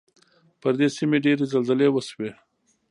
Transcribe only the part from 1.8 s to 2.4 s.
وشوې.